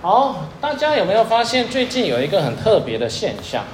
[0.00, 3.64] 好，大家有没有发现最近有一个很特别的现象？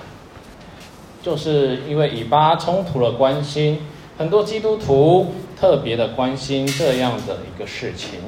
[1.23, 3.81] 就是因为以巴冲突的关系，
[4.17, 8.21] 很多基督徒特别的关心这样的一个事情。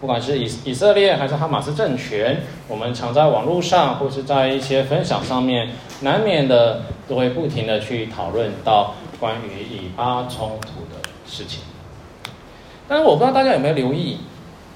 [0.00, 5.70] 不管是以以色列还是哈马斯政权，我们常在网络上或是在一些分享上面，
[6.02, 11.62] 难免的都会不停的去讨论到关于以巴冲突的事情。
[12.86, 14.18] 但是我不知道大家有没有留意，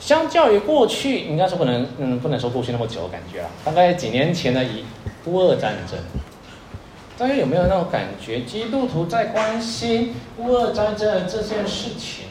[0.01, 4.85] 相较于过去，应该是不能嗯不能说过去那么久的感觉了，大概几年前的以
[5.27, 5.99] 乌俄战争，
[7.17, 8.41] 大家有没有那种感觉？
[8.41, 12.25] 基督徒在关心乌俄战争这件事情。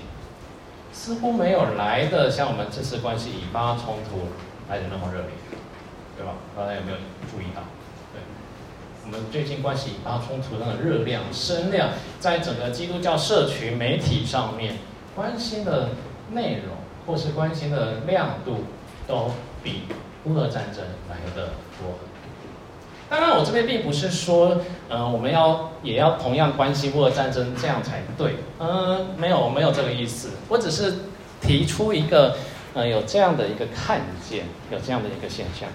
[0.91, 4.27] 似乎没有来的像我们这次关系以巴冲突
[4.69, 5.29] 来的那么热烈，
[6.17, 6.33] 对吧？
[6.57, 6.97] 大家有没有
[7.31, 7.61] 注意到？
[8.11, 8.19] 对，
[9.05, 14.75] 我们最近关系以巴冲突那个热量、声量，在整个基督教社群媒体上面
[15.15, 15.91] 关心的
[16.33, 16.75] 内容
[17.09, 18.65] 或是关心的亮度，
[19.07, 19.31] 都
[19.63, 19.85] 比
[20.25, 21.47] 乌俄战争来的
[21.79, 21.97] 多。
[23.09, 28.35] 当然，我这边并不是说，呃，我们要也要同样关心乌俄战争，这样才对。
[28.59, 30.33] 嗯、没有，没有这个意思。
[30.49, 30.99] 我只是
[31.41, 32.37] 提出一个，
[32.75, 35.67] 呃，有这样的一个看见，有这样的一个现象。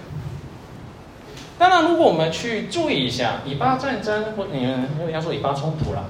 [1.59, 6.05] 当然，如果我们去注意一下以巴战争，或你们因为要说以巴冲突了，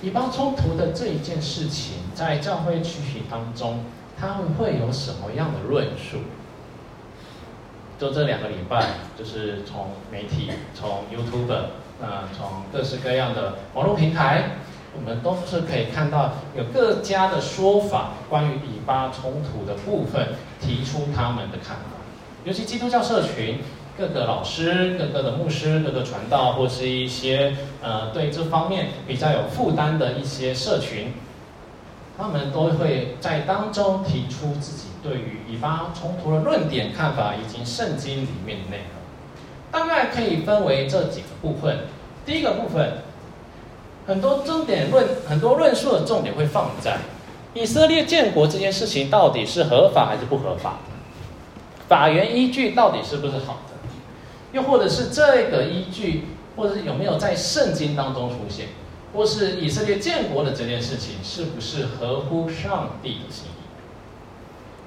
[0.00, 3.80] 以巴冲突的这一件事情，在教会群体当中，
[4.20, 6.18] 他们会有什么样的论述？
[7.98, 8.86] 就这两个礼拜，
[9.18, 11.52] 就是从媒体、从 YouTube，
[12.00, 14.56] 呃，从各式各样的网络平台，
[14.94, 20.28] 我们都是可以看到有各家的说法，关于以巴冲突的部分，
[20.60, 21.96] 提出他们的看法。
[22.44, 23.58] 尤其基督教社群，
[23.98, 31.12] 各个老师、各个的牧师、各个传道，或是一些呃对这方面比较有负担的一些社群，
[32.20, 34.88] 他们都会在当中提出自己。
[35.02, 41.86] 对于以巴冲突的论点看法，以及圣经里面的内容，大概可以分为这几个部分。
[42.26, 42.98] 第一个部分，
[44.06, 46.98] 很多重点论，很多论述的重点会放在
[47.54, 50.80] 以色列建国这件事情到底是合法还是不合法，
[51.88, 53.88] 法源依据到底是不是好的，
[54.52, 56.24] 又或者是这个依据，
[56.58, 58.66] 或者是有没有在圣经当中出现，
[59.12, 63.60] 或是以色列建国的这件事情是不是合乎上帝的心意。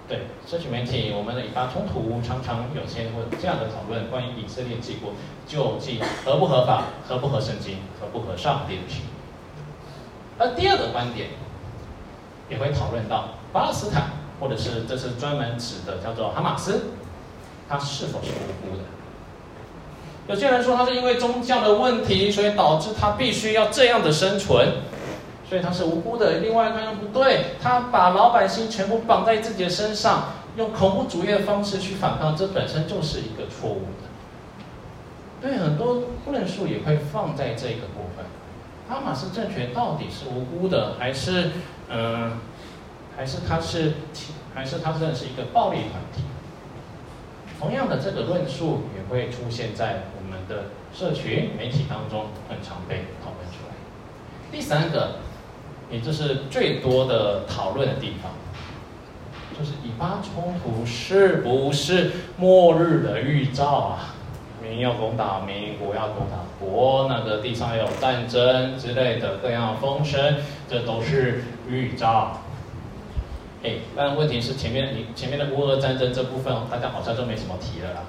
[0.08, 5.14] 对，社群媒体，我们的以巴冲突常常有些会这样的讨论，关于以色列建国
[5.48, 9.10] 究竟合不合法、合不合圣经、合不合上帝的心意。
[10.38, 11.30] 而第二个观点
[12.50, 16.92] 也会讨论到巴勒斯坦，或者是这是专门指的叫做哈马斯，
[17.70, 18.84] 他是否是无辜的？
[20.28, 24.68] 有些人说他是因为宗教的问题，所以导致他必须要这样的生存。
[25.50, 26.40] 所以他是无辜的。
[26.40, 34.08] 另外一个人不对，他把老百姓全部绑在自己的身上，用恐怖主义的方式去反抗，这本身就是一个错误的。
[35.42, 38.26] 对，很多论述也会放在这个部分。
[38.90, 41.52] 哈马斯政权到底是无辜的，还是
[41.90, 42.40] 嗯、
[43.16, 43.94] 还是他是，
[44.56, 46.24] 还是他真的是一个暴力团体？
[47.64, 53.74] 同样的，这个论述也会出现在我们的社群媒体当中，很常被讨论出来。
[54.52, 55.16] 第三个。
[55.92, 58.32] 也就是最多的讨论的地方，
[59.56, 64.16] 就是以巴冲突是不是末日的预兆啊？
[64.60, 70.38] 民要攻打民，国要攻打国，那个地上有战争之类的各样的风声，
[70.68, 72.42] 这都是预兆。
[73.64, 78.02] 哎，但问题是前面你前面的乌俄战争这部分，大家好像就没什么提了啦。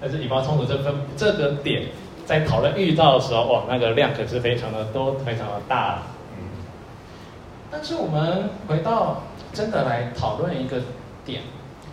[0.00, 1.88] 但是以巴冲突这分这个点。
[2.24, 6.02] 在讨论预兆的时候，哇，那个量可是非常的多，非常的大。
[6.38, 6.46] 嗯，
[7.68, 10.82] 但是我们回到真的来讨论一个
[11.24, 11.42] 点，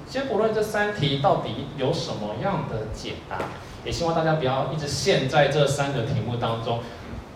[0.07, 3.37] 先不论这三题到底有什么样的解答，
[3.83, 6.79] 也希望大家不要一直陷在这三个题目当中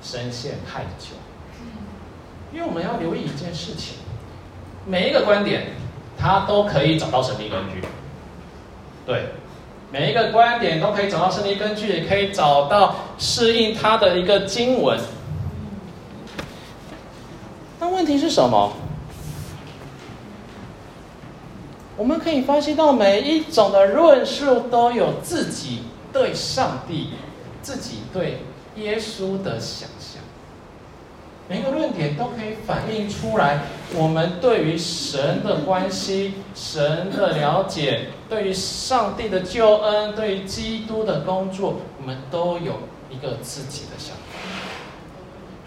[0.04, 1.16] 深陷太久。
[2.54, 3.98] 因为我们要留意一件事情，
[4.86, 5.68] 每一个观点
[6.18, 7.82] 它都可以找到神秘根据，
[9.06, 9.26] 对。
[9.92, 15.00] 每一个观点都可以找到圣经根据，也可以找到适应它的一个经文。
[17.80, 18.74] 那问题是什么？
[21.96, 27.12] 我们可以发现到每一种的论述都有自己对上帝、
[27.62, 28.40] 自己对
[28.78, 30.24] 耶稣的想象。
[31.48, 33.60] 每一个论点都可以反映出来，
[33.96, 42.80] 我们对于神的关系、神的了解，对于上帝的救恩、对于基督的工作，我们都有
[43.12, 44.40] 一个自己的想法。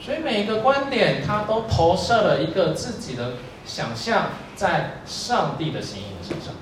[0.01, 3.35] 所以每一个观点，它都投射了一个自己的
[3.65, 6.55] 想象在上帝的心意的身上。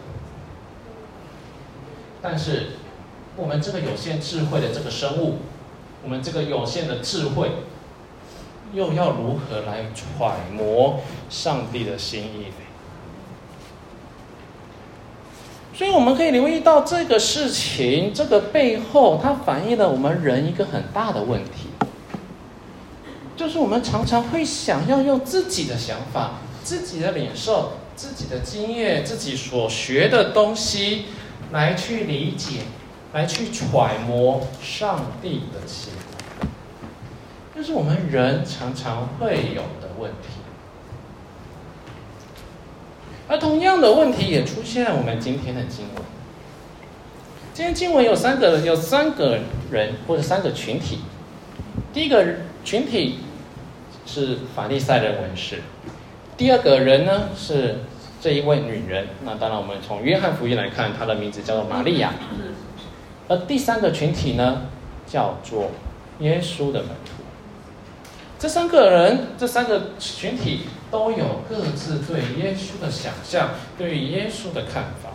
[2.21, 2.73] 但是
[3.37, 5.39] 我们这个有限智慧的这个生物，
[6.03, 7.51] 我们这个有限的智慧，
[8.75, 11.01] 又要如何来揣摩
[11.31, 12.55] 上帝的心意呢？
[15.77, 21.69] 所以我们可以留意到这个事情，这个背后，它反映了我们人一个很大的问题，
[23.37, 31.07] 就是我们常常会想要用自己的想法、自己的领受、自己的经验、自己所学的东西，
[31.51, 32.61] 来去理解、
[33.13, 35.93] 来去揣摩上帝的心，
[37.55, 40.29] 这是我们人常常会有的问题。
[43.29, 46.05] 而同样的问题也出现在我们今天的经文。
[47.55, 49.39] 今天经文有三个，有三个
[49.71, 50.99] 人或者三个群体。
[51.93, 52.27] 第一个
[52.65, 53.21] 群体
[54.05, 55.63] 是法利赛人文士，
[56.37, 57.77] 第二个人呢是
[58.21, 59.07] 这一位女人。
[59.25, 62.13] 那当然，我们从约翰福音来看，她的名字叫做玛利亚。
[63.29, 64.63] 而第三个群体呢，
[65.07, 65.71] 叫做
[66.19, 67.24] 耶稣的门徒。
[68.45, 70.67] 这三个人，这三个群体。
[70.91, 73.49] 都有各自对耶稣的想象，
[73.79, 75.11] 对耶稣的看法。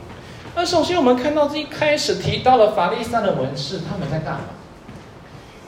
[0.55, 4.45] 那首先我们看到这一开始提到了法利赛的文士，他们在干嘛？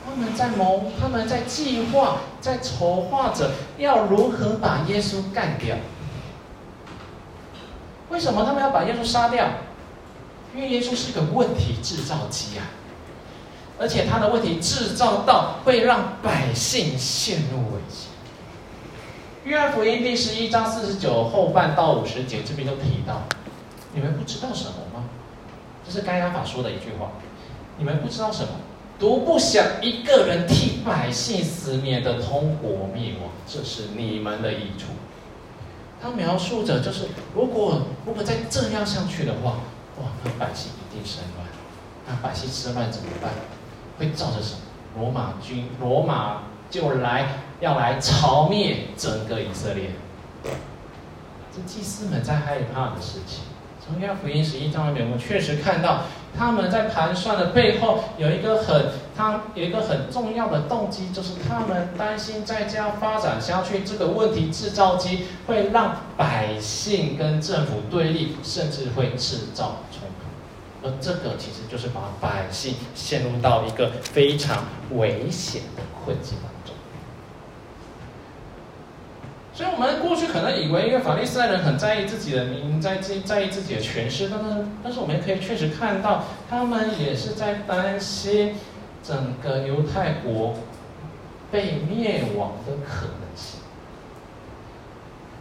[0.04, 5.78] 他们在谋，他们在计划，在筹划着要如何把耶稣干掉。
[8.10, 9.46] 为什么他们要把耶稣杀掉？
[10.54, 12.68] 因为耶稣是个问题制造机啊，
[13.82, 18.10] 而且他的问题制造到会让百姓陷入危机。
[19.44, 23.24] 约翰福音第十一章四十九后半到五十节，这边都提到，
[23.96, 25.06] 你们不知道什么吗？
[25.84, 27.14] 这是该亚法说的一句话。
[27.80, 28.50] 你们不知道什么？
[29.00, 34.90] 独不想一个人替百姓死，免得通国灭亡，这是你们的益处。
[36.00, 39.58] 他描述着，就是如果如果再这样下去的话，
[40.00, 41.48] 哇，那百姓一定生乱。
[42.08, 43.32] 那百姓生乱怎么办？
[43.98, 44.60] 会造成什么？
[45.00, 47.28] 罗马军，罗马就来。
[47.62, 49.92] 要来朝灭整个以色列，
[51.56, 53.44] 这祭司们在害怕的事情。
[53.86, 56.06] 从约福音十一章里面，我们确实看到
[56.36, 70.21] 他们在盘算的背后有一个很，他有一个很重要的动机，就是他们担心再这样发展下去，这个问题制造机会让百姓跟政府对立，甚至会制造冲突。
[70.84, 76.76] 而这个其实就是把百姓陷入到一个非常危险的困境当中。
[79.54, 88.56] 所以我们过去可能以为，因为法利赛人很在意自己的名，在在在意自己的权势，但是但是我们也可以确实看到，他们也是在担心
[89.04, 90.56] 整个犹太国
[91.52, 93.60] 被灭亡的可能性。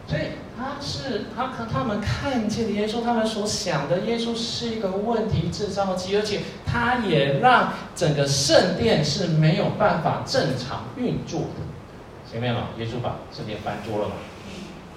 [0.07, 12.31] 所以他是他和他们看见的耶稣，他们所想的耶稣是一个问题制造机，而且他也让整个圣殿是没有办法正常运作的。
[12.31, 14.15] 前面嘛，耶稣把圣殿翻桌了嘛，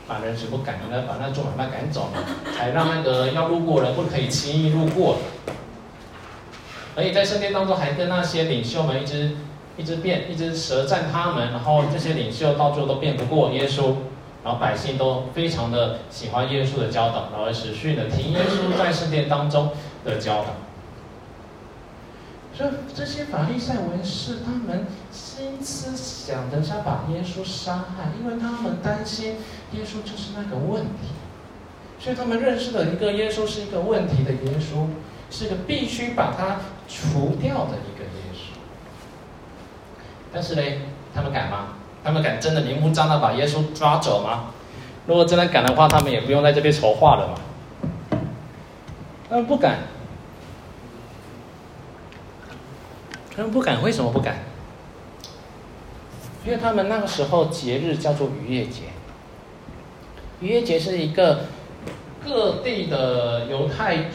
[0.06, 2.19] 把人全部赶了，把那做买卖赶走嘛，
[2.57, 5.19] 才让那个要路过人不可以轻易路过。
[6.95, 9.31] 而且在圣殿当中，还跟那些领袖们一直
[9.77, 13.95] 一直辩，一直舌战他们，然后这些领袖到最后都辩不过耶稣，
[14.43, 19.71] 然后百姓都非常的喜欢耶稣的教导，然后持续的听耶稣在圣殿当中
[20.03, 20.47] 的教导。
[22.55, 29.38] 所以这些法利赛文士，他们心思想的是要把耶稣杀害，因为他们担心
[29.71, 31.13] 耶稣就是那个问题，
[32.00, 34.85] 所以他们认识的一个耶稣是一个问题的耶稣，
[35.31, 38.55] 是一个必须把他除掉的一个耶稣。
[40.31, 40.62] 但是呢，
[41.15, 41.69] 他们敢吗？
[42.03, 44.51] 他们敢真的明目张胆把耶稣抓走吗？
[45.05, 48.19] 如果真的敢的话，他们也不用在这边筹划了嘛。
[49.29, 49.79] 他们不敢。
[53.36, 54.38] 他们不敢，为什么不敢？
[56.45, 58.83] 因为他们那个时候节日叫做逾越节。
[60.39, 61.45] 逾越节是一个
[62.24, 64.05] 各地的犹太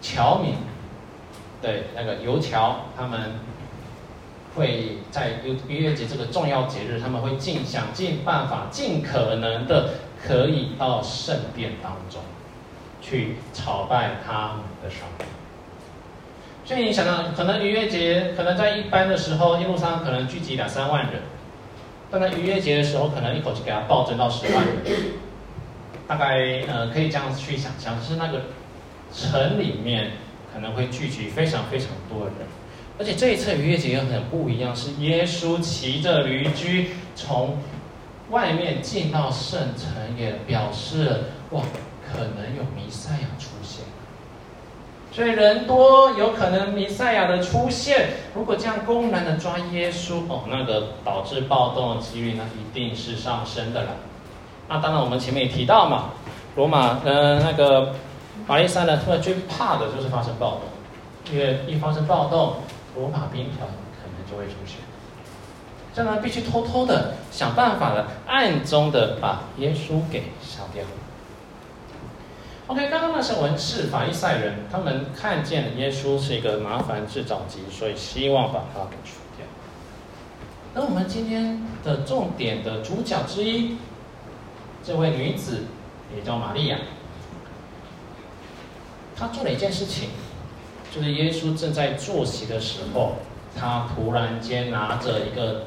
[0.00, 0.54] 侨民，
[1.60, 3.32] 对那个犹侨，他们
[4.54, 12.20] 会在逾逾越节这个重要节日，他们会尽想尽办法，尽可能的可以到圣殿当中
[13.00, 15.24] 去朝拜他们的上帝。
[16.64, 21.22] 所以你想到，可能逾越节，可能在一般的时候，一路上可能聚集两三万人，
[22.10, 24.76] 但在逾越节的时候，可能一口气给他暴增到十万人，
[26.06, 28.42] 大概呃可以这样子去想象，是那个
[29.12, 30.12] 城里面
[30.54, 32.46] 可能会聚集非常非常多的人，
[32.98, 37.56] 而且这一次逾越节也很不一样，是耶稣骑着驴驹从
[38.30, 41.62] 外面进到圣城，也表示哇，
[42.12, 43.84] 可能有弥赛亚出现。
[45.10, 48.10] 所以人多，有可能弥赛亚的出现。
[48.34, 53.90] 如果这样公然的抓耶稣，哦，那个导致暴动的几率，那一定是上升的了。
[54.70, 56.12] 那当然，我们前面也提到嘛，
[56.56, 57.94] 罗马，嗯、那个
[58.46, 60.60] 玛丽珊呢，他们最怕的就是发生暴动，
[61.30, 62.54] 因为一发生暴动，
[62.96, 64.76] 罗马兵团可能就会出现。
[65.94, 70.82] 这样呢，必须偷偷的想办法的，暗中的把耶稣给杀掉。
[72.68, 79.46] OK，刚刚那些文士、法利赛人，他们看见耶稣是一个麻烦制造机，所以希望把他除掉。
[80.72, 83.76] 那我们今天的重点的主角之一，
[84.82, 85.64] 这位女子
[86.16, 86.78] 也叫玛利亚，
[89.14, 90.08] 她做了一件事情，
[90.94, 93.12] 就是耶稣正在坐席的时候，
[93.58, 95.64] 他突然间拿着一个。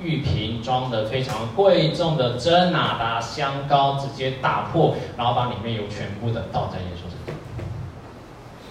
[0.00, 7.34] 玉瓶装的非常贵重的真哪哒香膏，直接打破，然后把里面油全部的倒在耶稣身上。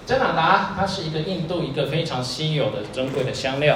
[0.06, 3.76] 真哪哒，它是一个印度一个非常稀有的珍贵的香料。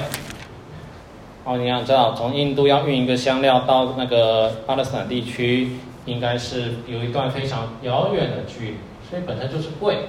[1.43, 8.75] 哦，你要知道，从印度要运一个香料到那个巴勒斯坦地区，应该是有一段非常遥远的距离，
[9.09, 10.05] 所以本身就是贵。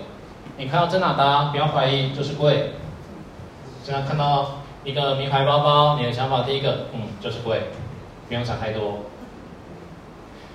[0.56, 2.73] 你看到真哪哒，不要怀疑，就是贵。
[3.85, 4.59] 现在看到。
[4.85, 7.71] 一个名牌包包，你的想法第一个，嗯，就是贵，
[8.26, 9.02] 不用想太多。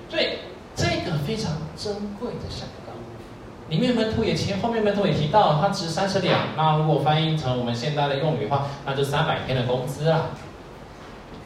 [0.09, 0.39] 所以
[0.75, 2.91] 这个非常珍贵的香膏，
[3.69, 6.41] 里面门徒也提，后面门徒也提到，它值三十两。
[6.57, 10.25] 那如果翻译成我们现在的用语的话，那就三百天的工资啊。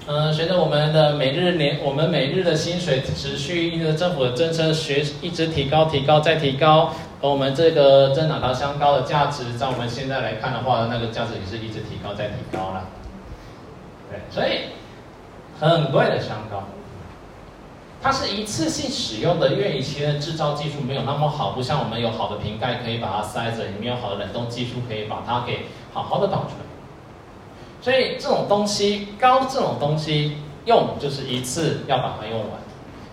[0.08, 6.92] 嗯、随着我们的每日年，我们每日的薪水持续，因为政府的政策学一直提高、提高再提高。
[7.22, 12.86] 而我们这个真哪哒香膏的价值，在我们现在来看的话，那个价值也是一直提高在提高了。
[14.10, 14.72] 对，所以
[15.60, 16.64] 很贵的香膏，
[18.02, 26.58] 它是一次性使用的，因为以前的制造技术没有那么好，不像我们有好的瓶盖可以把它塞着，也没有好的冷冻技术可以把它给好好的保存。
[27.82, 32.50] 所以这种东西，膏这种东西用就是一次要把它用完。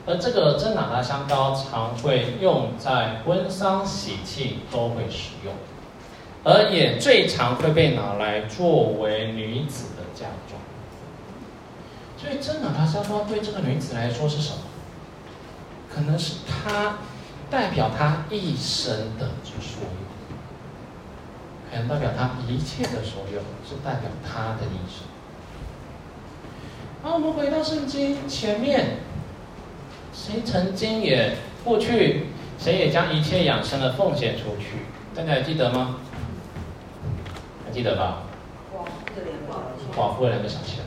[0.09, 5.53] 而这个真哪哒香膏常会用在婚丧喜庆都会使用，
[6.45, 10.59] 而也最常会被拿来作为女子的嫁妆。
[12.17, 14.61] 所以真哪哒香膏对这个女子来说是什么？
[15.95, 16.97] 可能是她
[17.51, 20.09] 代表她一生的所有，
[21.71, 25.07] 可能代表她一切的所有，是代表她的一生。
[27.03, 29.07] 好，我们回到圣经前面。
[30.19, 32.27] 谁曾经也过去，
[32.59, 34.85] 谁也将一切养生的奉献出去？
[35.15, 35.99] 大家还记得吗？
[37.65, 38.25] 还记得吧？
[39.97, 40.81] 寡妇的两个小钱。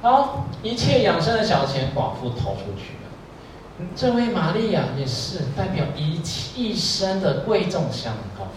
[0.00, 3.86] 好，一切养生的小钱，寡妇投出去了。
[3.94, 6.18] 这位玛利亚也是代表一
[6.56, 8.48] 一生的贵重香膏，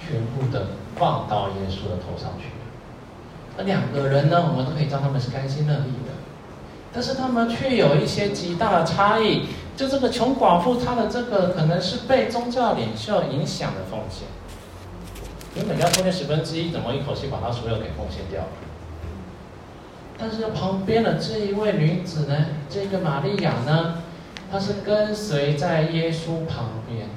[0.00, 0.66] 全部的
[0.96, 2.64] 放到耶稣的头上去了。
[3.56, 6.13] 那两个人呢，我们都可以叫他们是甘心乐意的。
[6.94, 9.46] 但是他们却有一些极大的差异。
[9.76, 14.28] 就这个穷寡妇，她的这个可能是被宗教领袖影响的奉献。
[15.56, 18.44] 原本要奉献十分之一，怎么一口气把她所有给奉献掉？
[20.16, 23.96] 但是旁边的这一位女子呢，这个玛利亚呢，
[24.48, 27.08] 她是跟随在耶稣旁边，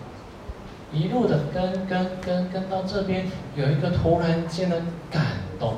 [0.91, 4.81] 一路的跟跟跟跟到这边，有一个突然间的
[5.11, 5.23] 感
[5.59, 5.75] 动。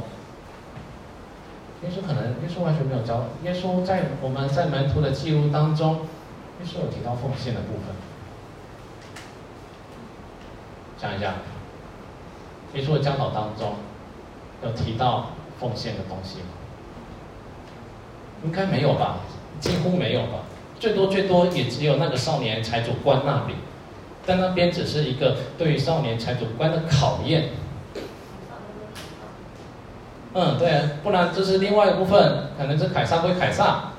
[1.81, 3.23] 耶稣可能，耶稣完全没有教。
[3.43, 5.95] 耶稣在我们在门徒的记录当中，
[6.59, 7.95] 耶稣有提到奉献的部分。
[10.97, 11.35] 想一下，
[12.73, 13.75] 耶稣的教导当中
[14.61, 16.47] 有提到奉献的东西吗？
[18.43, 19.19] 应该没有吧，
[19.61, 20.43] 几乎没有吧。
[20.79, 23.55] 最多最多也只有那个少年财主官那里，
[24.25, 27.49] 但那边只是一个对于少年财主官的考验。
[30.33, 33.93] 嗯，对，不然这是另外一部分，可能是凯撒归凯撒，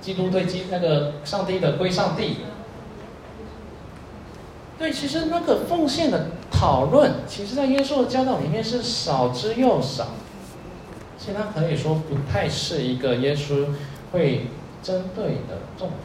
[0.00, 2.38] 基督对基那个上帝的归上帝。
[4.78, 10.06] 对，其实那个奉献的讨论，其实在耶稣的教导里面是少之又少，
[11.18, 13.66] 其实他可以说不太是一个耶稣
[14.12, 14.46] 会
[14.82, 15.98] 针对的重点，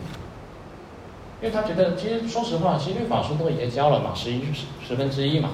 [1.41, 4.41] 因为他觉得，其实说实话，其实律法书都已经教了嘛，十一
[4.85, 5.51] 十分之一嘛。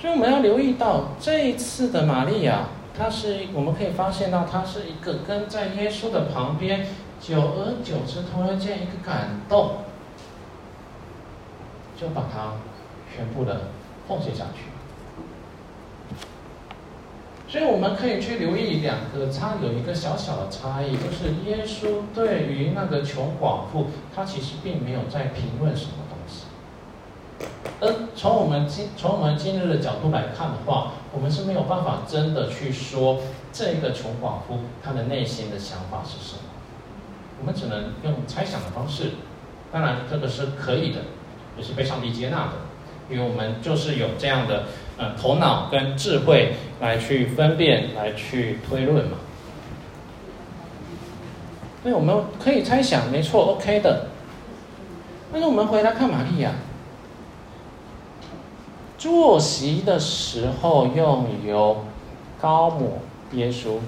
[0.00, 6.86] 所以我们要留意到这一次的玛利亚，她是我们可以发现到，她是一个跟在耶稣的旁边，
[7.20, 9.72] 久而久之，突然间一个感动，
[12.00, 12.54] 就把它
[13.14, 13.68] 全部的
[14.08, 14.62] 奉献下去。
[17.46, 26.09] 所以我们可以去留意两个差，有一个小小的差异，就是耶稣对于那个穷寡妇，他其实并没有在评论什么，
[28.20, 33.18] 从我们今从我们今日的角度来看的话，我们是没有办法真的去说
[33.50, 36.42] 这个穷寡妇她的内心的想法是什么，
[37.40, 39.12] 我们只能用猜想的方式。
[39.72, 40.98] 当然，这个是可以的，
[41.56, 42.52] 也是被上帝接纳的，
[43.08, 44.64] 因为我们就是有这样的
[44.98, 49.16] 呃头脑跟智慧来去分辨、来去推论嘛。
[51.82, 54.08] 所以我们可以猜想，没错，OK 的。
[55.32, 56.52] 但是我们回来看玛利亚，
[59.00, 61.86] 坐席的时候用油
[62.38, 62.98] 膏抹
[63.32, 63.78] 耶稣，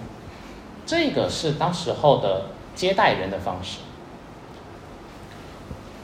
[0.86, 3.80] 这个是当时候的接待人的方式。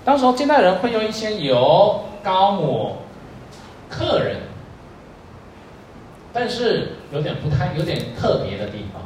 [0.04, 2.98] 当时候接待人会用一些油膏抹
[3.88, 4.42] 客人，
[6.30, 9.00] 但是有点不太，有点特别的地方。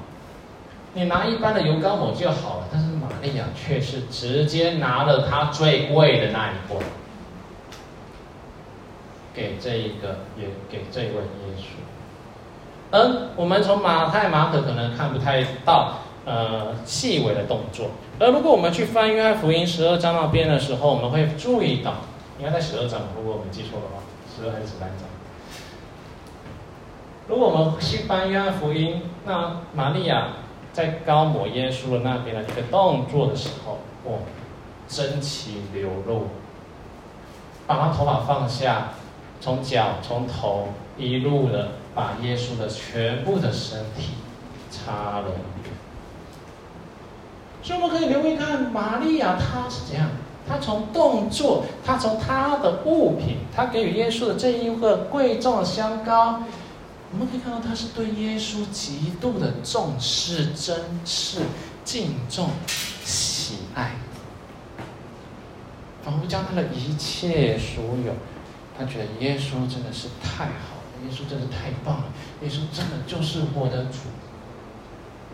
[0.94, 6.85] 你拿一般的油膏抹就好了，但是玛利亚却是直接拿了他最贵的那一罐，
[9.35, 11.65] 给这一个也给这位耶稣。
[12.91, 21.95] 而我们从马太、马可可能看不太到呃细微的动作，而如果我们去翻约翰福音十二章那边的时候，我们会注意到，
[22.39, 24.03] 应该在十二章，如果我没记错的话，
[24.37, 25.09] 十二还是十三章？
[27.29, 30.29] 如果我们去翻约翰福音，那玛利亚。
[30.73, 34.21] 在高抹耶稣的那边的一个动作的时候，哦，
[34.89, 36.29] 真情流露，
[37.67, 38.89] 把他头发放下，
[39.43, 44.13] 从脚从头一路的把耶稣的全部的身体
[44.71, 45.25] 擦了。
[47.61, 50.09] 所以我们可以留意看玛利亚，她是怎样？
[50.49, 56.43] 她从动作，她从她的物品，她给予耶稣的这一个贵重的香膏。
[57.13, 61.41] 我们可以看到，她是对耶稣极度的重视、珍视、
[61.85, 62.51] 敬重、
[63.05, 63.93] 喜爱，
[66.05, 68.13] 仿佛将他的一切所有，
[68.83, 72.05] 他觉得耶稣真的是太好了，耶稣真的太棒了，
[72.43, 73.99] 耶稣真的就是我的主。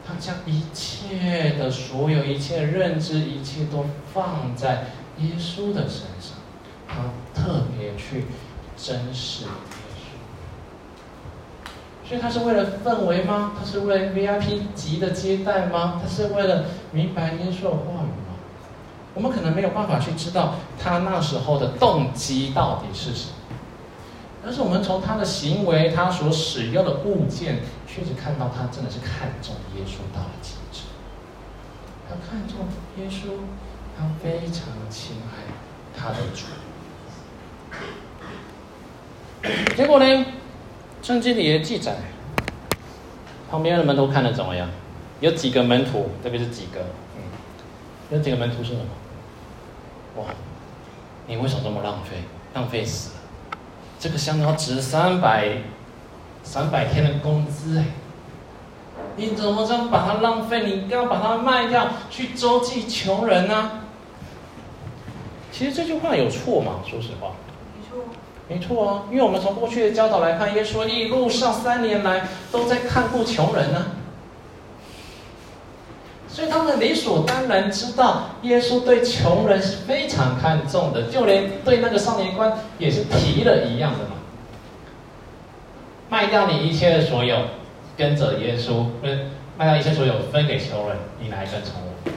[0.07, 4.87] 他将一切的所有、一切认知、一切都放在
[5.19, 6.37] 耶稣的身上，
[6.87, 6.97] 他
[7.35, 8.27] 特别去
[8.77, 9.45] 珍视。
[12.07, 13.53] 所以他是为了氛围吗？
[13.59, 16.01] 他是为了 VIP 级的接待吗？
[16.03, 18.37] 他是为了明白耶稣的话语吗？
[19.15, 23.33] 我们可能没有办法去知道他那时候的动机到底是什么。
[24.49, 30.85] 但是我们从他的行为，他所使用的物件，确实看到他真的是看重耶稣到了极致。
[32.09, 32.61] 他看重
[32.97, 33.41] 耶稣，
[33.95, 35.53] 他非常亲爱
[35.95, 36.47] 他的主。
[39.77, 40.25] 结果呢？
[41.03, 41.97] 圣经里也记载，
[43.51, 44.67] 旁边的门徒看得怎么样？
[45.21, 46.81] 有几个门徒，特别是几个，
[47.17, 47.23] 嗯，
[48.09, 48.81] 有几个门徒是什么？
[50.17, 50.25] 哇，
[51.27, 52.23] 你为什么这么浪费？
[52.55, 53.18] 浪费死了！
[53.99, 55.49] 这个香蕉值三百，
[56.45, 57.85] 三百天的工资哎，
[59.17, 60.65] 你怎么这样把它浪费？
[60.65, 63.73] 你一定要把它卖掉，去周济穷人呢、啊？
[65.51, 66.81] 其实这句话有错吗？
[66.87, 67.33] 说实话。
[68.49, 73.98] 没错啊，因为我们从过去的教导来看，耶稣一路上三年来都在看顾穷人呢、啊，
[76.39, 84.13] 所以他们理所当然知道耶稣对穷人是非常看重的，就连对那个少年官也是提了一样的嘛，
[86.09, 87.37] 卖掉你一切的所有，
[87.97, 89.27] 跟着耶稣，不是
[89.59, 92.11] 卖掉一切所有分给穷人，你来跟从我，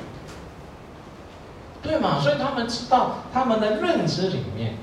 [1.81, 2.19] 对嘛？
[2.19, 4.75] 所以他们知道他们的认知里面。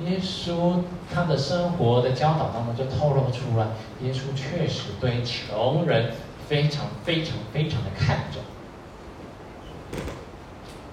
[0.00, 3.68] 耶稣他的生活的教导当中就透露出来，
[4.02, 6.12] 耶稣确实对穷人
[6.48, 8.40] 非常非常非常的看重，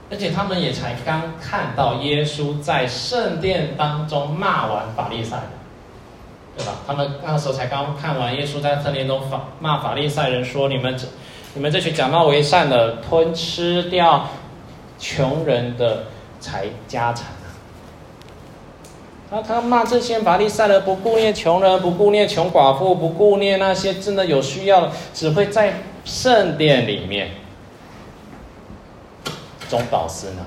[0.09, 5.45] 而且他们也才刚看到耶稣在圣殿当中骂完法利赛人，
[6.57, 6.73] 对吧？
[6.87, 11.07] 他们那时候才刚看完耶稣在圣殿中法骂法利赛人说：“你们这
[11.53, 14.27] 你们这群假冒为善的，吞吃掉
[14.97, 16.05] 穷人的
[16.39, 17.27] 财家产。”
[19.36, 25.74] 那他骂这些法利赛人不顾念穷人，不顾念穷寡妇，不顾念那些真的有需要，只会在
[26.06, 27.32] 圣殿里面
[29.67, 30.46] 中饱私囊。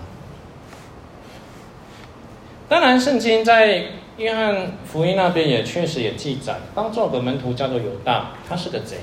[2.68, 3.86] 当然，圣经在
[4.18, 8.98] 约翰福音那边也确实也记载，当中有个门徒叫做犹大，他是个贼。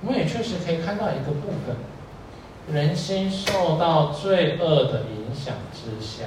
[0.00, 1.76] 我们也确实可以看到一个部分，
[2.74, 6.24] 人心受到罪恶的影响之下。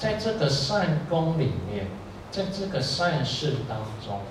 [0.00, 1.86] 在这个善功里面，
[2.30, 4.22] 在这个善事当中，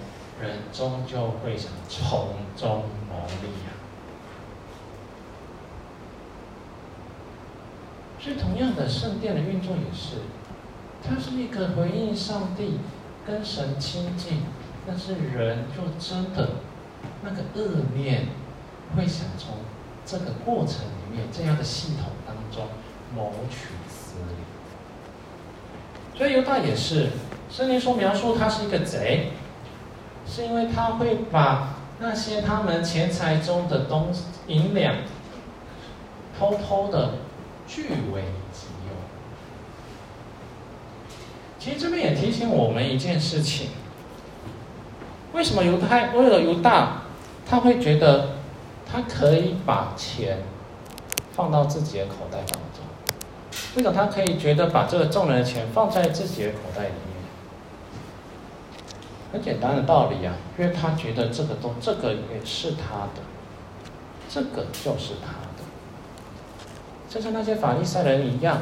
[0.42, 3.78] 人终究会想从中牟利啊。
[8.20, 10.22] 所以，同样的圣殿的运作也是，
[11.04, 12.80] 它是一个回应上帝、
[13.28, 14.42] 跟神亲近，
[14.88, 16.50] 但是人就真的
[17.22, 18.30] 那个恶念
[18.96, 19.58] 会想从
[20.04, 22.70] 这个过程里面这样的系统当中
[23.16, 23.68] 谋取。
[26.20, 27.12] 所以犹大也是，
[27.50, 29.32] 圣经说描述他是一个贼，
[30.28, 34.96] 是因为他会把那些他们钱财中的东西银两
[36.38, 37.12] 偷偷的
[37.66, 38.94] 据为己有。
[41.58, 43.70] 其实这边也提醒我们一件事情：
[45.32, 47.04] 为什么犹太为了犹大，
[47.50, 48.32] 他会觉得
[48.86, 50.40] 他可以把钱
[51.32, 52.59] 放到自己的口袋当中？
[53.76, 57.00] 为什么他可以觉得把这个众人的钱放在自己的口袋里面？
[59.32, 63.22] 很简单的道理啊，因为他觉得这个东，这个也是他的，
[64.28, 65.64] 这个就是他的。
[67.08, 68.58] 就像那些法利赛人一样，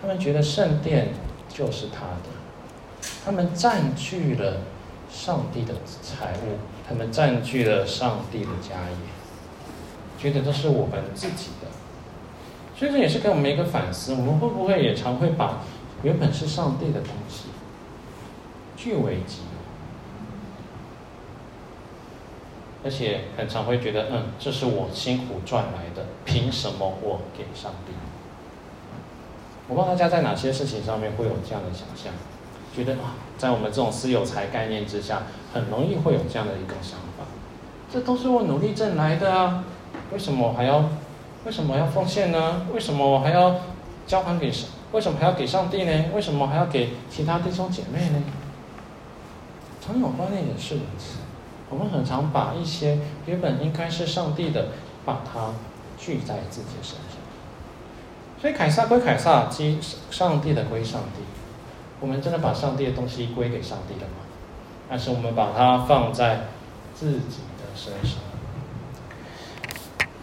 [0.00, 1.08] 他们觉得圣殿
[1.48, 4.58] 就是他的，他们占据了
[5.10, 8.96] 上帝的财物，他们占据了上帝的家业，
[10.16, 11.65] 觉得这是我们自己的。
[12.78, 15.62] 所以这也是给我们一个反思：我们会不会也常会把
[16.02, 17.46] 原本是上帝的东西
[18.76, 19.46] 据为己有？
[22.84, 27.92] 而且很常会觉得，嗯，这是我辛苦赚来的，凭什么我给上帝？
[29.68, 32.12] 我不知道大家在哪些事情上面会有这样的想象，
[32.76, 37.24] 觉得啊，在我们这种私有财概念之下，很容易会有这样的一个想法，
[37.90, 39.64] 这都是我努力挣来的啊，
[40.12, 40.88] 为什么我还要，
[41.46, 42.66] 为什么要奉献呢？
[42.74, 43.54] 为什么我还要
[44.04, 44.68] 交还给上？
[44.90, 45.92] 为什么还要给上帝呢？
[46.12, 48.20] 为什么还要给其他弟兄姐妹呢？
[49.80, 51.18] 传统观念也是如此。
[51.70, 54.70] 我们很常把一些原本应该是上帝的，
[55.04, 55.52] 把它
[55.96, 57.16] 聚在自己身上。
[58.40, 59.78] 所以凯撒归凯撒，即
[60.10, 61.22] 上帝的归上帝。
[62.00, 64.16] 我们真的把上帝的东西归给上帝了吗？
[64.90, 66.46] 还是我们把它放在
[66.92, 68.18] 自己的身上？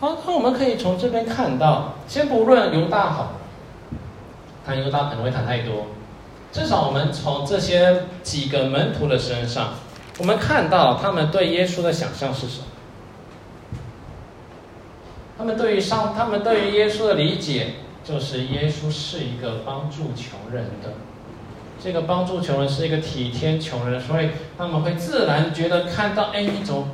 [0.04, 3.32] 好，那我们可以从这边看到，先不论犹大好，
[4.66, 5.86] 谈犹大可能会谈太多，
[6.52, 9.76] 至少我们从这些几个门徒的身上。
[10.18, 12.66] 我们看到他们对耶稣的想象是什么？
[15.38, 20.96] 他们对于上，他们对于耶稣的理解就是耶稣是一个帮助穷人的，
[21.82, 26.90] 这个帮助穷人是一个体贴穷人，所以他们会自然觉得看到，哎，一种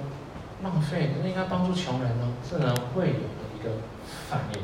[0.64, 3.70] 浪费，不应该帮助穷人呢，自然会有的一个
[4.30, 4.62] 反应。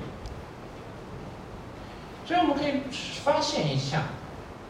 [2.26, 2.82] 所以我们可以
[3.24, 4.04] 发现一下，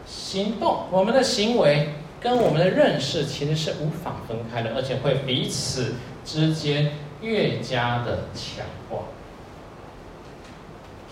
[0.06, 1.90] 行动，我们的行为。
[2.18, 9.04] 跟我们的认识其实是无法分开的，而且会彼此之间越加的强化。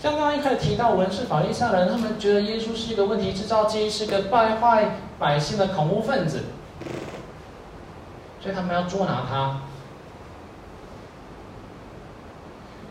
[0.01, 6.45] 像刚刚一开始提到文士法利赛人，他们觉得耶稣是一个问题制造机，是个败坏百姓的恐怖分子，
[8.41, 9.61] 所以他们要捉拿他。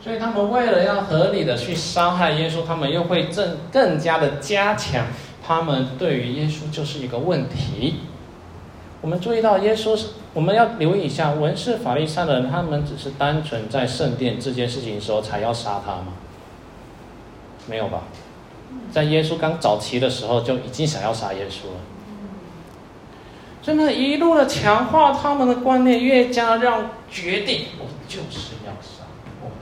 [0.04, 5.06] 所以他们为了要合理的去伤害耶稣，他们又会更更加的加强
[5.42, 8.00] 他们对于耶稣就是一个问题。
[9.00, 16.08] 我们注意到，耶稣是我们要留意一下，文士法利赛人，他们只是单纯在圣殿这件事情的时候才要杀他吗？
[17.66, 18.02] 没有吧？
[18.92, 21.80] 在耶稣刚早期的时候就已经想要杀耶稣了。
[23.62, 28.93] 所以呢，一路的强化他们的观念，越加让决定，我就是要杀。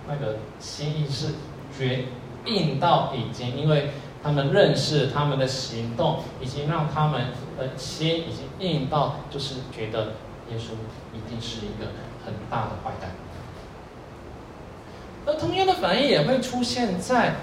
[0.09, 1.35] 那个心意是
[1.77, 2.05] 决
[2.45, 3.91] 定到已经，因为。
[4.25, 7.23] 他们认识他们的行动，已经让他们
[7.59, 10.13] 的心已经硬到，就是觉得
[10.49, 10.75] 耶稣
[11.13, 11.91] 一定是一个
[12.25, 13.11] 很大的坏蛋。
[15.27, 17.35] 而同样的反应也会出现在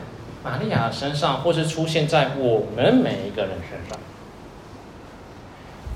[0.41, 3.99] 玛利亚身上，或是出现在我们每一个人身上。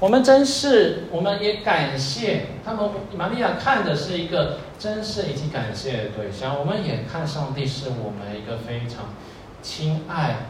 [0.04, 2.90] 我们真是，我们也感谢他们。
[3.16, 9.14] 玛利亚看的是一个真视以及感谢的对象，我们也看上帝是我们一个非常
[9.62, 10.48] 亲爱。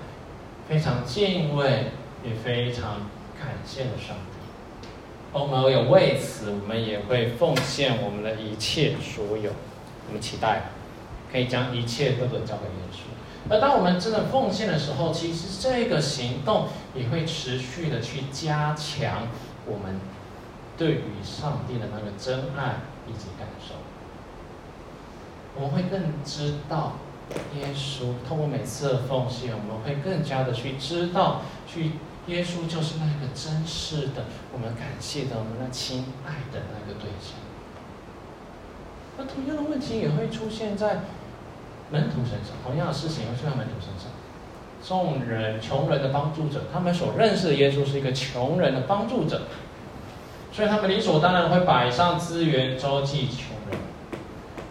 [0.68, 1.92] 非常敬畏，
[2.26, 4.88] 也非常感谢的上帝。
[5.32, 9.52] 我们有为此，我们也会奉献我们的一切所有。
[10.08, 10.64] 我们期待
[11.32, 13.13] 可以将一切都都交给耶稣。
[13.50, 19.28] 而当我们真的奉献的时候，其实这个行动也会持续的去加强
[19.66, 20.00] 我们
[20.78, 22.78] 对于上帝的那个真爱
[23.08, 23.76] 以及感受。
[25.56, 26.94] 我们会更知道。
[27.58, 31.94] 耶稣通过每次的奉献，我们会更加的去知道，去
[32.28, 37.38] 耶稣就是那个真实的，我们感谢的，我们那亲爱的那个对象。
[39.18, 41.00] 那同样的问题也会出现在
[41.94, 44.10] 门徒身上，同样的事情会出在门徒身上。
[44.84, 49.44] 众人穷人的帮助者，他们所认识的耶稣是一个穷人的帮助者，
[50.52, 53.80] 所以他们理所当然会摆上资源周济穷人。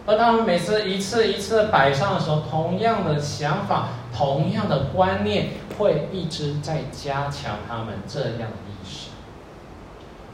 [0.05, 9.11] 而他们每次一次一次摆上的时候，同样的想法、同样的观念，会一直在加强他们这样的意识。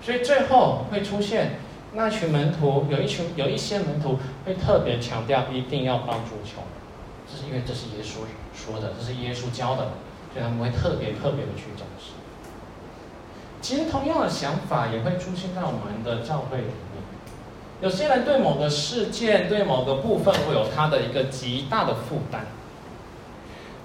[0.01, 1.59] 所以最后会出现
[1.93, 6.78] 那群门徒，有一群有一些门徒会特别强调一定要帮助穷人，
[7.29, 9.91] 这是因为这是耶稣说的，这是耶稣教的，
[10.33, 12.13] 所以他们会特别特别的去重视。
[13.61, 17.03] 其实同样的想法也会出现在我们的教会里面。
[17.81, 22.41] 有些人对某个事件、对某个部分会有他的一个极大的负担，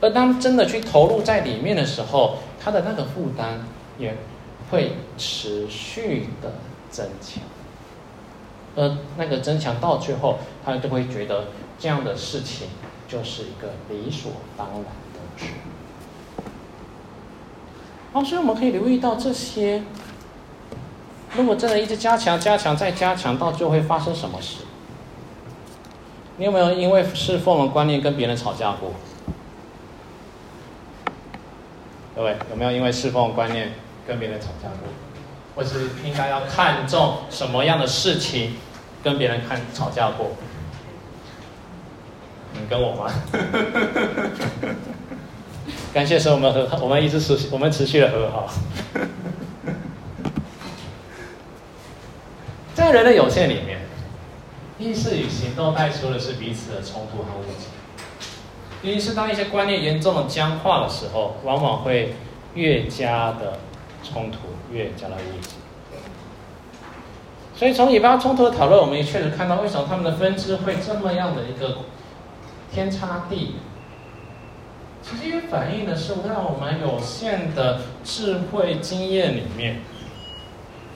[0.00, 3.60] 而当真的去投入在里面的时候，他的那个负担
[3.98, 4.16] 也。
[4.70, 6.50] 会持续的
[6.90, 7.42] 增强，
[8.74, 12.68] 而那个增强到最后，他就会觉得这样的事情
[13.14, 15.52] 就是一个理所当然的事。
[18.12, 19.84] 好，所以我们可以留意到这些。
[21.36, 24.64] 如果真的一直加强、加强、再加强，到最后会发生什么事？
[26.38, 28.90] 你有没有因为侍奉的观念跟别人吵架过？
[32.16, 33.72] 各位有没有因为侍奉观念？
[34.08, 34.88] 跟别人吵架过，
[35.54, 38.56] 或是应该要看重什么样的事情，
[39.04, 40.32] 跟别人看吵架过？
[42.54, 43.12] 你跟我吗？
[45.92, 48.48] 感谢神，我们和我们一直持续我们持续的和好。
[52.74, 53.80] 在人的有限里面，
[54.78, 57.66] 意识与行动带出的是彼此的冲突和误解。
[58.82, 62.14] 尤其是当一些观念严重的僵化的时候，往往会
[62.54, 63.58] 越加的。
[64.06, 64.36] 冲突
[64.70, 65.48] 越加的误解，
[67.56, 71.78] 所以从以巴冲突的讨论，我们也确实看到为什么他们的分支会这么样的一个
[72.74, 73.54] 天差地。
[75.00, 79.76] 其实也反映的是，在我们有限的智慧经验里面，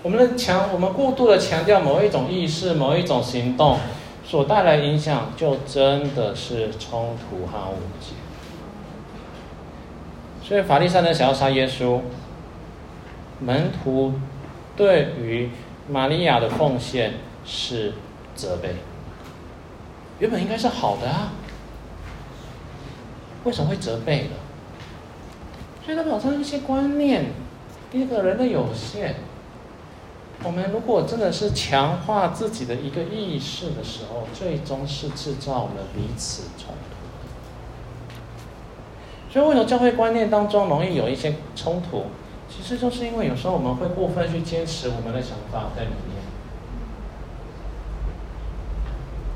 [0.02, 3.78] 我们的强，我们过度的强调某一种意识、某一种行动
[4.24, 8.14] 所带来影响，就真的是冲突和误解。
[10.42, 12.00] 所以法利赛人想要杀耶稣。
[13.40, 14.14] 门徒
[14.74, 15.50] 对于
[15.88, 17.12] 玛利亚的奉献
[17.44, 17.92] 是
[18.34, 18.70] 责备，
[20.18, 21.30] 原本应该是好的啊，
[23.44, 24.30] 为什么会责备呢？
[25.84, 27.32] 所以他表示一些观念，
[27.92, 29.14] 一个人的有限，
[30.42, 36.98] 我们如果真的是强化自己的一个意识的时候，最终是制造了彼此冲突。
[39.32, 42.06] 所以为什么教会观念当中容易有一些冲突？
[42.50, 46.18] 其实就是因为有时候我们会过分去坚持我们的想法在里面。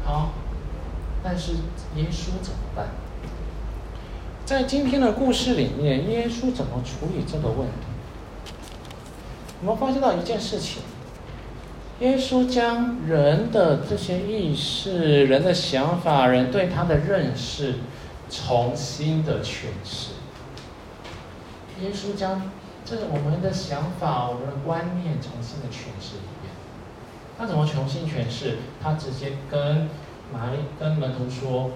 [0.04, 0.30] 好，
[1.22, 1.52] 但是
[1.96, 2.88] 耶稣怎么办？
[4.52, 8.52] 在今天的故事里面，耶稣怎么处理这个问题？
[9.62, 10.82] 我们发现到一件事情：
[12.00, 17.76] 耶稣将人的这些意识、人的想法、人对他的认识，
[18.28, 20.10] 重新的诠释。
[21.80, 22.42] 耶稣将。
[22.84, 26.52] 这是我们的想法，我们的观念重新的诠释一遍。
[27.38, 28.58] 他怎么重新诠释？
[28.82, 29.88] 他直接跟
[30.30, 31.70] 玛丽、跟门徒说：“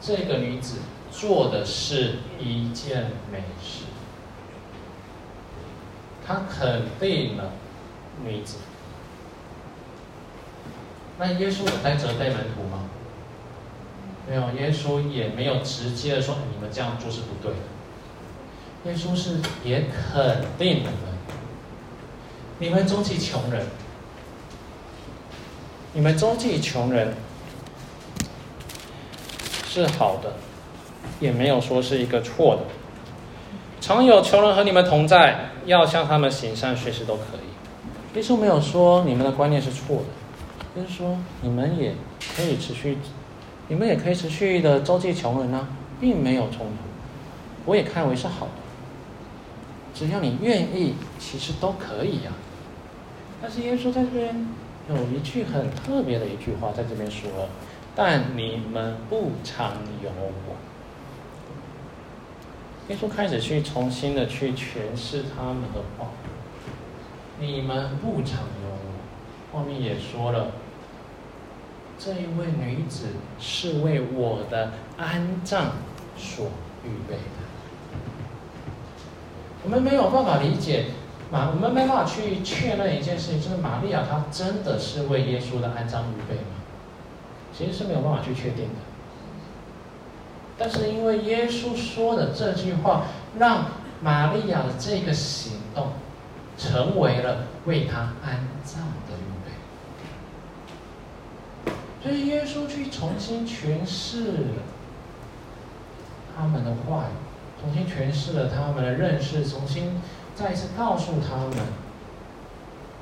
[0.00, 0.76] 这个女子
[1.12, 3.84] 做的是一件美事。”
[6.26, 7.52] 他肯定了
[8.24, 8.56] 女子。
[11.18, 12.84] 那耶稣有在责备门徒吗？
[14.28, 17.58] 没有，耶稣也没有直接的说：“你们这样做是不对的。”
[18.86, 20.92] 耶稣是也肯定你们，
[22.58, 23.66] 你们周济穷人，
[25.92, 27.14] 你们周济穷人
[29.66, 30.34] 是好的，
[31.20, 32.62] 也没有说是一个错的。
[33.80, 38.16] 常有穷人和你们同在，要向他们行善，随时都可以。
[38.16, 41.94] 耶稣没有说你们的观念是错的，就是说你们也
[42.36, 42.98] 可以持续，
[43.68, 45.68] 你们也可以持续的周济穷人啊，
[46.00, 46.74] 并没有冲突。
[47.64, 48.52] 我也看为是好的。
[49.94, 52.36] 只要你愿意，其实都可以呀、啊。
[53.42, 54.46] 但是耶稣在这边
[54.88, 57.28] 有一句很特别的一句话，在这边说
[57.96, 60.54] ：“但你们不常有我。”
[62.88, 66.08] 耶稣开始去重新的去诠释他们的话
[67.38, 68.76] ：“你们不常有我。”
[69.52, 70.52] 后面也说了
[71.98, 73.06] ：“这一位女子
[73.38, 75.72] 是为我的安葬
[76.16, 76.46] 所
[76.84, 77.42] 预备的。”
[79.64, 80.86] 我们没有办法理解，
[81.30, 86.56] 玛，我们没办法去确认一件事情，就是玛利亚她真的是为耶稣的安葬预备吗？
[87.56, 88.91] 其实是没有办法去确定的。
[90.62, 93.66] 但是因为耶稣说的这句话，让
[94.00, 95.88] 玛利亚的这个行动，
[96.56, 99.50] 成为了为他安葬的预备。
[102.00, 104.62] 所以耶稣去重新诠释了
[106.36, 107.08] 他们的话语，
[107.60, 110.00] 重新诠释了他们的认识，重新
[110.36, 111.56] 再一次告诉他们，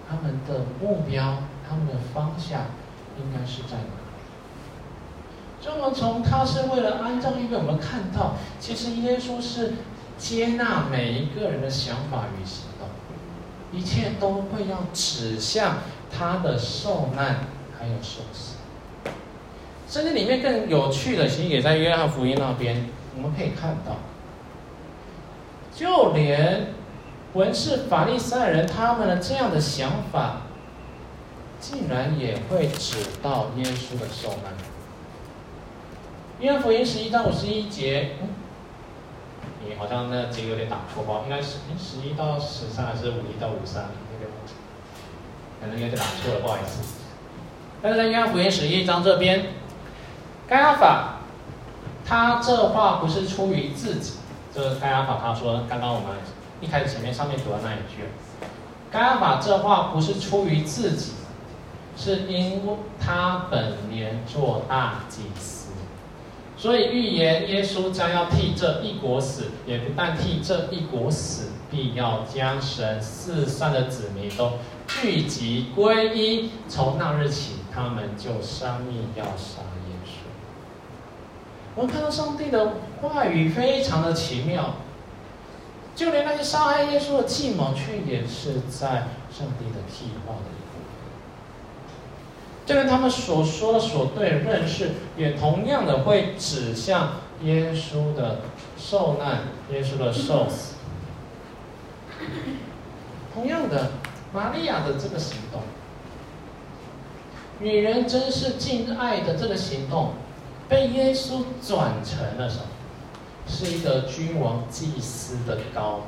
[0.09, 2.63] 他们的目标，他们的方向
[3.19, 4.00] 应该是在哪。
[5.63, 9.75] 这么从他是为了安葬，因为我们看到，其实耶稣是
[10.17, 12.89] 接纳每一个人的想法与行动，
[13.79, 15.79] 一切都会要指向
[16.11, 17.41] 他的受难
[17.79, 18.57] 还有受死。
[19.87, 23.97] 甚至里面更有趣的，其实也在约翰福音那边，我们可以看到，
[25.75, 26.69] 就连
[27.35, 30.43] 文士法利赛人他们的这样的想法，
[31.61, 34.70] 竟然也会指到耶稣的受难。
[36.41, 38.29] 约翰福音十一章五十一节，嗯，
[39.63, 41.21] 你好像那节有点打错吧？
[41.25, 43.91] 应该是十一到十三还是五一到五三？
[44.11, 44.33] 那个
[45.61, 46.81] 可能有点打错了，不好意思。
[47.83, 49.49] 但是在约翰福音十一章这边，
[50.49, 51.19] 该亚法
[52.07, 54.15] 他这话不是出于自己，
[54.55, 56.09] 这个该亚法他说，刚刚我们
[56.63, 58.09] 一开始前面上面读的那一句，
[58.91, 61.13] 该亚法这话不是出于自己，
[61.99, 65.60] 是因为他本年做大祭司。
[66.61, 74.53] 所以预言耶稣将要替这一国死，也不但替这一国死，必要将神四散的子民都
[74.87, 76.51] 聚集归一。
[76.69, 80.11] 从那日起，他们就商议要杀耶稣。
[81.77, 84.75] 我们看到上帝的话语非常的奇妙，
[85.97, 90.60] 就连那些杀害耶稣的计谋，却也是在上帝的计划里。
[92.71, 98.43] 这跟他们所说的所对的认识，也同样的会指向耶稣的
[98.79, 99.41] 受难，
[99.73, 100.75] 耶稣的受死。
[103.35, 103.91] 同样的，
[104.33, 105.63] 玛利亚的这个行动，
[107.59, 110.13] 女人真是敬爱的这个行动，
[110.69, 112.67] 被耶稣转成了什么？
[113.49, 116.05] 是一个君王祭司的高模。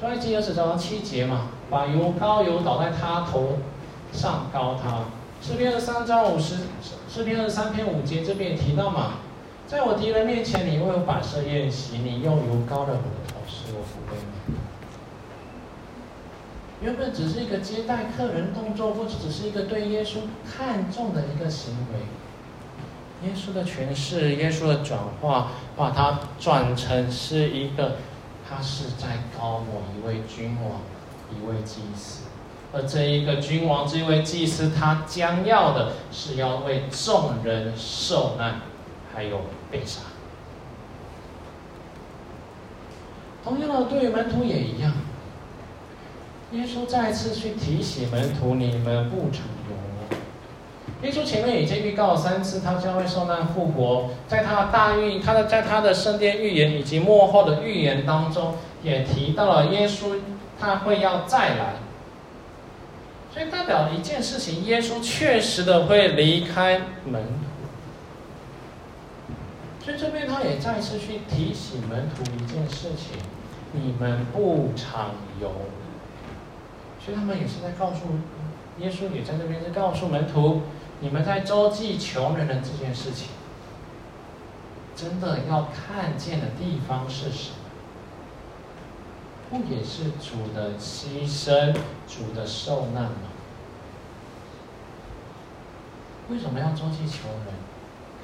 [0.00, 1.48] 出埃及二十章七节嘛。
[1.70, 3.58] 把油膏油倒在他头
[4.12, 5.04] 上膏他。
[5.40, 6.56] 诗篇二三章五十，
[7.08, 9.18] 诗篇二三篇五节这边也提到嘛，
[9.66, 14.16] 在我敌人面前，你为我摆设宴席，你用油膏了我的头，使我福杯。
[16.80, 27.96] 原本只是一个接待客人动作，或者只是一个对耶稣看重的一个行为，耶稣的诠释，耶稣的转化，把它转成是一个，
[28.48, 30.80] 他是在膏某一位君王。
[31.30, 32.24] 一位祭司，
[32.72, 38.60] 而这一个君王，这一位祭司，他将要的是要为众人受难，
[39.14, 40.00] 还有被杀。
[43.44, 44.92] 同样的，对于门徒也一样。
[46.52, 51.06] 耶稣再次去提醒门徒：你们不常有我。
[51.06, 54.10] 耶稣前面已经预告了三次，他将会受难复活。
[54.26, 60.16] 在他的大预，他的在他的圣殿预言以及末后的预言当中，也提到了耶稣。
[60.60, 61.74] 他会要再来，
[63.32, 67.30] 所以代表一件事情：耶稣确实的会离开门徒。
[69.84, 73.18] 所以这边他也再次去提醒门徒一件事情：
[73.72, 75.52] 你们不常有。
[77.00, 78.00] 所以他们也是在告诉
[78.78, 80.62] 耶稣，也在这边是告诉门徒：
[81.00, 83.28] 你们在周济穷人的这件事情，
[84.96, 87.67] 真的要看见的地方是什么？
[89.50, 91.74] 不也是主的牺牲、
[92.06, 93.28] 主的受难吗？
[96.30, 97.54] 为什么要周济穷人？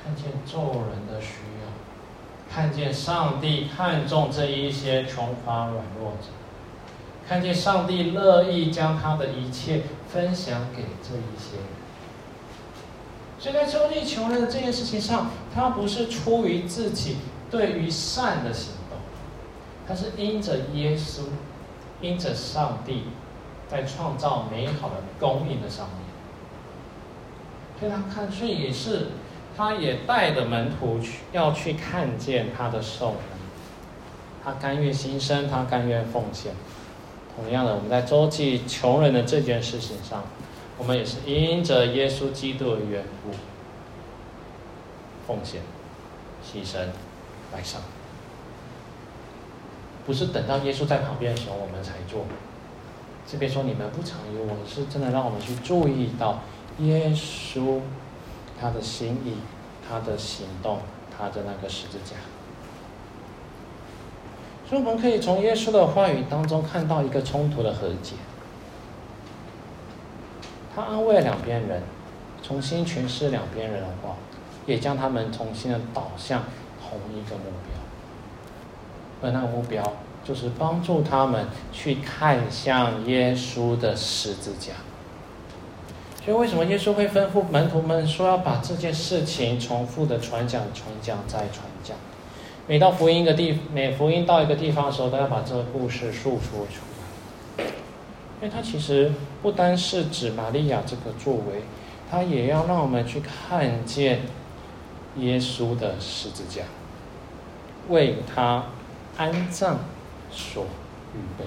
[0.04, 6.28] 看见众人的需要，看见上帝看重这一些穷乏软弱者，
[7.26, 11.66] 看见上帝乐意将他的一切分享给这一些人。
[13.38, 17.16] 所以在周济穷人的这件事情上，他不是出于自己
[17.50, 18.83] 对于善的行为。
[19.86, 21.24] 他是因着耶稣，
[22.00, 23.04] 因着上帝，
[23.68, 25.98] 在创造美好的供应的上面，
[27.78, 29.08] 所以他看，所以也是，
[29.56, 33.18] 他也带着门徒去要去看见他的受难，
[34.42, 36.54] 他甘愿牺牲，他甘愿奉献。
[37.36, 40.22] 同样的，我们在周济穷人的这件事情上，
[40.78, 43.32] 我们也是因着耶稣基督的缘故，
[45.26, 45.60] 奉献、
[46.42, 46.78] 牺牲、
[47.52, 47.82] 来上。
[50.06, 52.24] 不是等到耶稣在旁边的时候我们才做。
[53.26, 56.40] 这边说你们不常有我，是真的让我们去注意到
[56.78, 57.80] 耶稣
[58.60, 59.36] 他的心意、
[59.88, 60.80] 他的行动、
[61.16, 62.16] 他的那个十字架。
[64.68, 68.14] 所以我们可以从耶稣的话语当中看到一个冲突的和解。
[70.74, 71.82] 他安慰两边人，
[72.42, 74.16] 重新诠释两边人的话，
[74.66, 76.42] 也将他们重新的导向
[76.82, 77.83] 同一个目标。
[79.22, 79.82] 而那个目标
[80.24, 84.72] 就是帮助他们去看向耶稣的十字架。
[86.24, 91.96] 所以，为什么耶稣会吩咐门徒们说要把这件事情重复的传讲、传讲再传讲？
[92.66, 96.80] 每到福音一个地，每福音到一个地方的时候，都要把这个故事述说出
[97.58, 97.64] 来。
[98.40, 99.12] 因为它其实
[99.42, 101.62] 不单是指玛利亚这个作为，
[102.10, 104.20] 它也要让我们去看见
[105.18, 106.62] 耶稣的十字架，
[107.90, 108.64] 为他
[109.16, 109.78] 安葬
[110.30, 110.64] 所
[111.14, 111.44] 预备。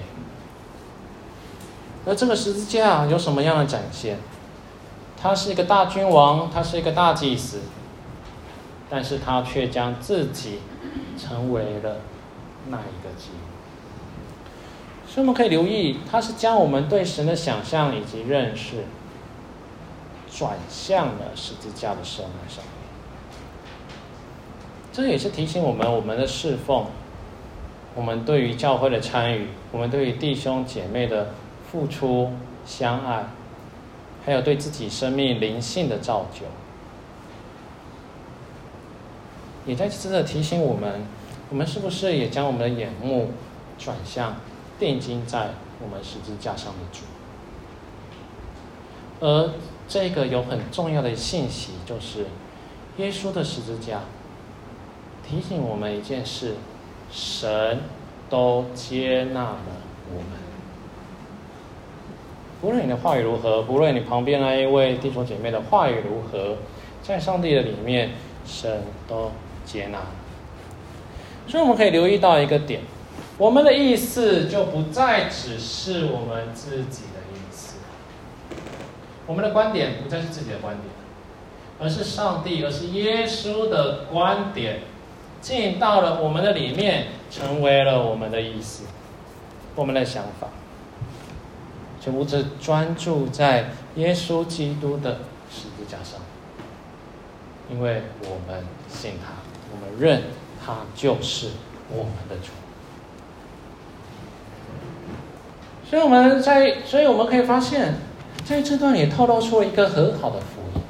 [2.06, 4.18] 而这个十字架有什么样的展现？
[5.20, 7.60] 他是一个大君王，他是一个大祭司，
[8.88, 10.60] 但是他却将自己
[11.18, 11.96] 成为了
[12.68, 13.30] 那一个祭。
[15.06, 18.84] 所以我们可以留意，他是将我们对神的想象以及认识
[20.30, 22.72] 转向了十字架的受难上面。
[24.92, 26.86] 这也是提醒我们，我们的侍奉，
[27.98, 31.34] 我们对于教会的参与，我们对于弟兄姐妹的
[31.68, 32.30] 付出、
[32.64, 33.24] 相爱。
[34.24, 36.42] 还有对自己生命灵性的造就，
[39.64, 41.00] 也在此的提醒我们：
[41.48, 43.30] 我们是不是也将我们的眼目
[43.78, 44.36] 转向
[44.78, 47.04] 定睛在我们十字架上的主？
[49.20, 49.50] 而
[49.88, 52.26] 这个有很重要的信息，就是
[52.98, 54.02] 耶稣的十字架
[55.26, 56.56] 提醒我们一件事：
[57.10, 57.80] 神
[58.28, 59.58] 都接纳了
[60.10, 60.38] 我们。
[62.60, 66.56] 不论你的话语如何，不论你旁边那一位弟兄姐妹的话语如何，
[67.02, 68.10] 在上帝的里面，
[68.44, 69.30] 神都
[69.64, 69.98] 接纳。
[71.46, 72.80] 所以我们可以留意到一个点，
[73.38, 77.76] 我们的意思就不再只是我们自己的意思，
[79.26, 80.86] 我们的观点不再是自己的观点，
[81.80, 84.80] 而是上帝，而是耶稣的观点
[85.40, 88.84] 进到了我们的里面，成为了我们的意思，
[89.74, 90.48] 我们的想法。
[92.00, 95.18] 全部是专注在耶稣基督的
[95.50, 96.20] 十字架上，
[97.70, 99.32] 因为我们信他，
[99.72, 100.22] 我们认
[100.64, 101.48] 他就是
[101.90, 102.50] 我们的主。
[105.90, 107.96] 所以我们在，所以我们可以发现，
[108.44, 110.82] 在这段也透露出了一个很好的福音。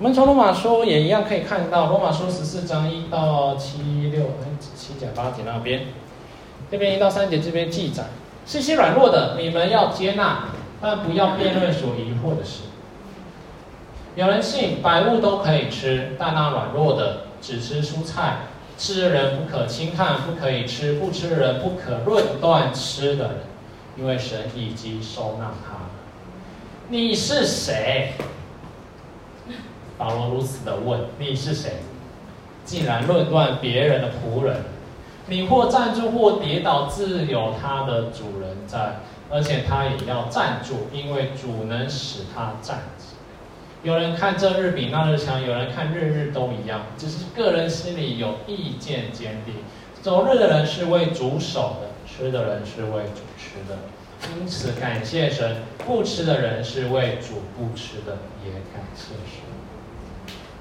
[0.00, 4.30] 我们从罗马书也一样可以看到，罗马书十四章一到七六
[4.76, 5.86] 七节八节那边。
[6.70, 8.04] 这边一到三节这边记载，
[8.46, 12.64] 是些软弱的，你们要接纳，但不要辩论所疑惑的事。
[14.14, 18.42] 有人信百物都可以吃，但那软弱的只吃蔬菜，
[18.78, 23.36] 吃的人不可轻看，不可以吃；不吃的人不可论断吃的人，
[23.96, 25.90] 因为神已经收纳他了。
[26.88, 28.12] 你是谁？
[29.98, 31.72] 保罗如此的问：你是谁？
[32.64, 34.62] 竟然论断别人的仆人？
[35.26, 43.16] 你或站住或跌倒，自有他的主人在，而且他也要站住，因为主能使他站直。
[43.82, 49.54] 有人看这日比那日强，有人看日日都一样，只是个人心里有意见坚定。
[50.00, 53.78] 走日的人是为主守的，吃的人是为主吃的，
[54.36, 59.47] 因此感谢神；不吃的人是为主不吃的，也感谢神。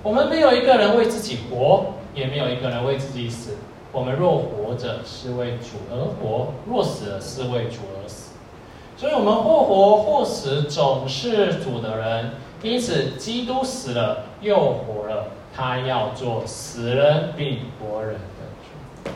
[0.04, 3.58] 我们没有一个人为自己活，也没有一个人为自己死。
[3.92, 8.32] 我们若活着，是为主而活；若死了，是为主而死。
[8.96, 12.32] 所以，我们或活或死，总是主的人。
[12.62, 19.12] 因此，基督死了又活了，他要做死人并活人的主。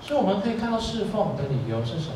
[0.00, 2.14] 所以，我们可以看到侍奉的理由是什么？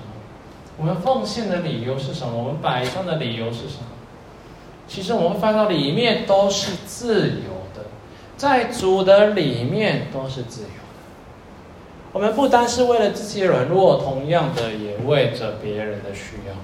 [0.78, 2.36] 我们奉献的理由是什么？
[2.36, 3.86] 我们摆上的理由是什么？
[4.94, 7.86] 其实，我们翻到里面都是自由的，
[8.36, 10.74] 在主的里面都是自由的。
[12.12, 16.54] 我们不单是为了自己软弱，同样的也为着别人的需要。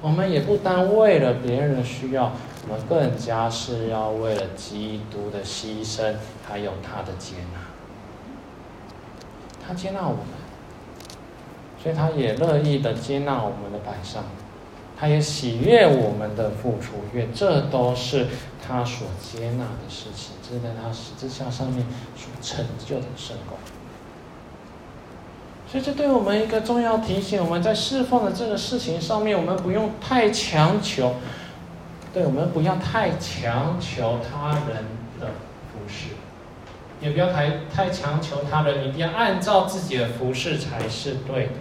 [0.00, 2.30] 我们也不单为了别人的需要，
[2.68, 6.14] 我们更加是要为了基督的牺牲，
[6.48, 7.58] 还有他的接纳。
[9.66, 10.24] 他接纳我们，
[11.82, 14.22] 所以他也乐意的接纳我们的摆上，
[15.00, 18.26] 他也喜悦我们的付出，因为这都是
[18.62, 23.56] 他所接纳的事情，这是在他十字架上面所成就的圣功。
[25.66, 31.14] 所以，这对我们一个重要提醒：我们在侍奉的这个事情上面，我们不用太强求，
[32.12, 34.84] 对，我们不要太强求他人
[35.18, 35.28] 的
[35.72, 36.08] 服侍，
[37.00, 41.52] 也不要太太强求他人一定要按照自己的服饰才是对的。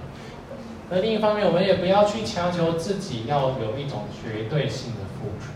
[0.92, 5.52] 而另一方面，我们也不要去强求自己要有一种绝对性的付出。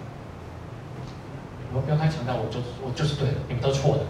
[1.71, 4.01] 我们不要太强调，我就我就是对的，你们都错的，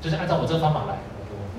[0.00, 0.96] 就是按照我这个方法来。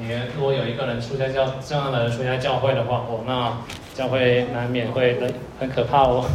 [0.01, 3.57] 你如果有一个人出家教这样的人出家教会的话，哦，那
[3.93, 6.25] 教会难免会很很可怕哦。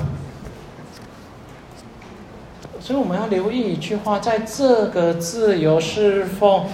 [2.78, 6.66] 所以我们要留意一句话，在这个自由侍奉、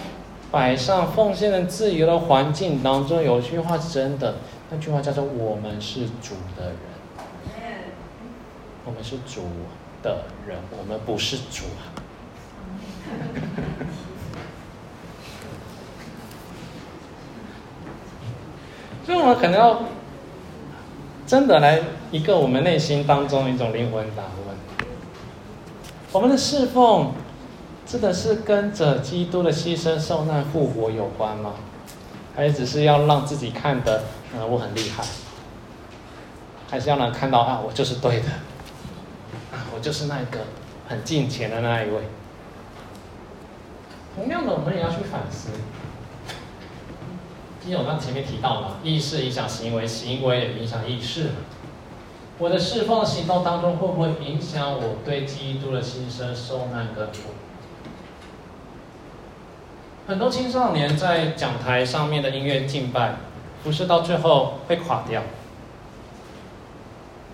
[0.51, 4.35] 摆上奉献的自由的环境当中，有一句话是真的，
[4.71, 6.77] 那句话叫做“我们是主的人”。
[8.87, 9.43] 我们是主
[10.03, 11.91] 的人，我们不是主啊。
[19.05, 19.83] 所以，我们可能要
[21.27, 24.57] 真的来一个我们内心当中一种灵魂打问。
[26.13, 27.13] 我们的侍奉，
[27.85, 31.55] 真的是跟着基督的牺牲、受难、复活有关吗？
[32.35, 34.05] 还是只是要让自己看得，
[34.37, 35.05] 呃，我很厉害？
[36.71, 38.29] 还是要让看到啊，我就是对的，
[39.53, 40.41] 啊，我就是那个
[40.89, 42.03] 很敬虔的那一位？
[44.15, 45.51] 同样的，我们也要去反思。
[47.67, 51.31] 因为我刚前面提到嘛，意识影响行为，行为也影响意识。
[52.39, 57.35] 我的侍奉行动当中，会不会影响我对基督的心声、受难跟复活？
[60.11, 63.15] 很多青少年在讲台上面的音乐敬拜，
[63.63, 65.23] 不是到最后会垮掉。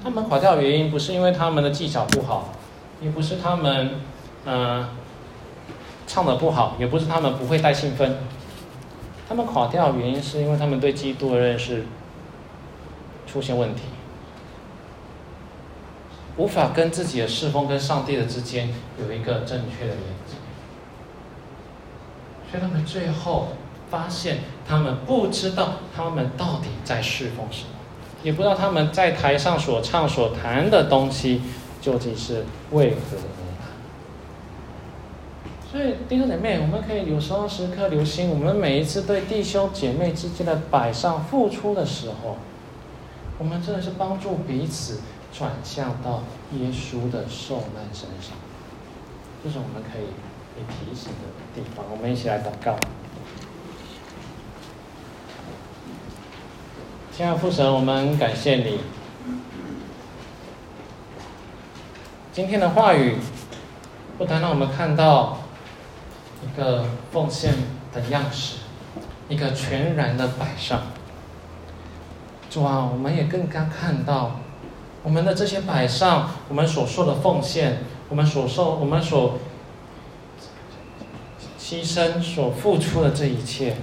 [0.04, 2.50] 他们垮掉的原因，不是因为他们的技巧不好，
[3.00, 3.92] 也不是他们
[4.44, 4.88] 嗯、呃、
[6.06, 8.18] 唱的不好，也不是他们不会带兴奋。
[9.26, 11.86] 他们垮掉的原因，是因为他们对基督的认识
[13.26, 13.84] 出现问题。
[16.36, 18.68] 无法跟自己的侍奉跟上帝的之间
[19.00, 20.36] 有一个正确的连接，
[22.50, 23.48] 所以他们最后
[23.90, 27.70] 发现，他们不知道他们到底在侍奉什么，
[28.22, 31.42] 也不知道他们在台上所唱所弹的东西
[31.80, 33.16] 究竟是为何。
[35.70, 42.38] 所以弟兄姐妹，我们可以有时候时刻留心，我们每一次对弟兄姐妹之间的摆上付出的时候，
[43.38, 45.00] 我们真的是帮助彼此。
[45.36, 46.22] 转向到
[46.54, 48.32] 耶稣的受难身上，
[49.44, 50.06] 这是我们可以
[50.56, 51.84] 你提醒的地方。
[51.90, 52.76] 我们一起来祷告。
[57.12, 58.80] 亲爱的父神，我们感谢你。
[62.32, 63.16] 今天的话语，
[64.18, 65.38] 不单让我们看到
[66.44, 67.54] 一个奉献
[67.94, 68.58] 的样式，
[69.28, 70.82] 一个全然的摆上。
[72.50, 74.40] 主啊，我们也更加看到。
[75.02, 77.78] 我们的这些摆上，我们所受的奉献，
[78.08, 79.38] 我们所受，我们所
[81.68, 83.74] 牺牲、所付出的这一切，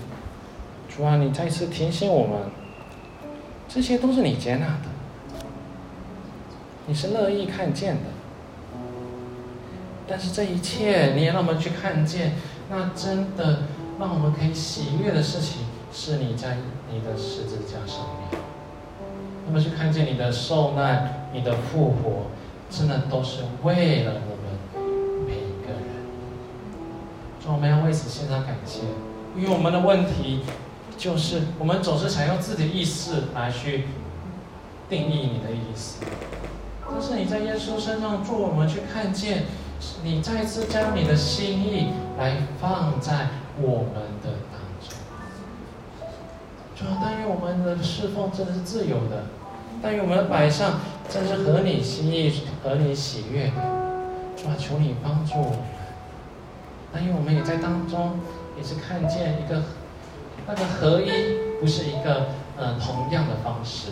[0.88, 2.40] 主啊，你再次提醒我们，
[3.68, 5.44] 这些都是你接纳的，
[6.88, 8.02] 你是乐意看见的。
[10.08, 12.36] 但是这一切，你也让我们去看见，
[12.70, 13.64] 那真的
[14.00, 16.56] 让我们可以喜悦的事情，是你在
[16.90, 18.00] 你的十字架上
[18.32, 18.42] 面。
[19.46, 22.28] 那么去看见你的受难，你的复活，
[22.70, 24.33] 真的都是为了你
[27.44, 28.80] 所以我们要为此献上感谢，
[29.36, 30.44] 因为我们的问题
[30.98, 33.84] 就是，我们总是想用自己的意思来去
[34.88, 36.06] 定义你的意思。
[36.90, 39.44] 但是你在耶稣身上做，我们去看见，
[40.04, 43.28] 你再次将你的心意来放在
[43.62, 44.96] 我们的当中。
[46.78, 46.86] 主。
[47.02, 49.26] 但愿我们的侍奉真的是自由的，
[49.82, 50.80] 但愿我们的摆上
[51.10, 52.32] 真是合你心意、
[52.64, 53.54] 合你喜悦的。
[54.38, 55.58] 主啊，求你帮助我
[56.94, 57.02] 们。
[57.02, 58.20] 但愿我们也在当中，
[58.56, 59.64] 也是看见一个
[60.48, 61.10] 那个合一，
[61.60, 62.28] 不是一个
[62.58, 63.90] 呃同样的方式。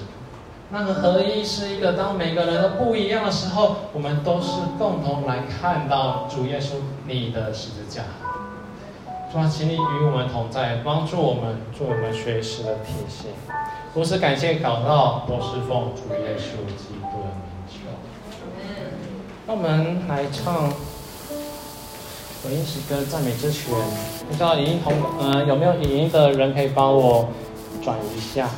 [0.70, 6.76] 那个合一是一个，当每个人都不一样的时候，我们都是共同来看到主耶稣
[7.08, 8.04] 你的十字架。
[9.32, 13.32] 主啊，请你与我们同在，帮助我们，做我们随时的提醒。
[13.94, 17.80] 如此感谢祷告，都是奉主耶稣基督的名求。
[19.48, 20.72] 那我们来唱
[22.44, 23.74] 回应诗歌赞美之泉。
[24.28, 27.30] 不知道影音同呃有没有影音的人可以帮我
[27.84, 28.50] 转一下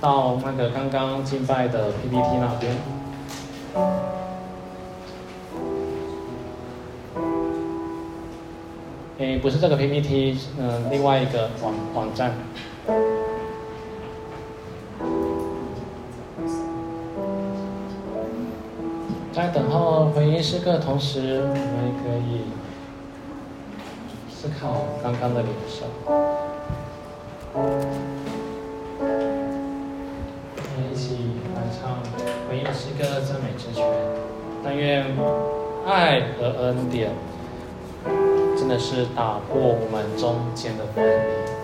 [0.00, 2.76] 到那个刚刚敬拜的 PPT 那边。
[9.18, 12.34] 诶，不是这个 PPT，嗯、另外一个网网站。
[20.36, 21.56] 在等候回应诗歌的同时，我们
[21.86, 22.44] 也可以
[24.30, 25.86] 思考刚刚的脸色。
[27.54, 27.60] 我
[30.76, 31.16] 们一起
[31.54, 31.80] 来唱
[32.50, 33.82] 回应诗歌赞美之泉。
[34.62, 35.06] 但愿
[35.86, 37.12] 爱和恩典
[38.58, 41.55] 真的是打破我们中间的分离。